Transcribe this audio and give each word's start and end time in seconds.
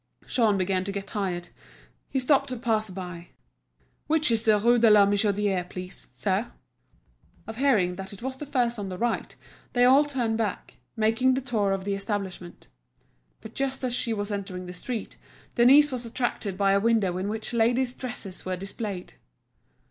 Jean 0.25 0.57
began 0.57 0.83
to 0.83 0.91
get 0.91 1.05
tired. 1.05 1.49
He 2.09 2.17
stopped 2.19 2.51
a 2.51 2.57
passer 2.57 2.91
by. 2.91 3.27
"Which 4.07 4.31
is 4.31 4.41
the 4.43 4.57
Rue 4.57 4.79
de 4.79 4.89
la 4.89 5.05
Michodière, 5.05 5.69
please, 5.69 6.09
sir?" 6.15 6.51
On 7.47 7.53
hearing 7.53 7.97
that 7.97 8.11
it 8.11 8.23
was 8.23 8.35
the 8.35 8.47
first 8.47 8.79
on 8.79 8.89
the 8.89 8.97
right 8.97 9.35
they 9.73 9.85
all 9.85 10.03
turned 10.03 10.39
back, 10.39 10.77
making 10.95 11.35
the 11.35 11.39
tour 11.41 11.71
of 11.71 11.83
the 11.83 11.93
establishment. 11.93 12.65
But 13.41 13.53
just 13.53 13.83
as 13.83 13.93
she 13.93 14.11
was 14.11 14.31
entering 14.31 14.65
the 14.65 14.73
street, 14.73 15.17
Denise 15.53 15.91
was 15.91 16.03
attracted 16.03 16.57
by 16.57 16.71
a 16.71 16.79
window 16.79 17.19
in 17.19 17.29
which 17.29 17.53
ladies' 17.53 17.93
dresses 17.93 18.43
were 18.43 18.57
displayed. 18.57 19.13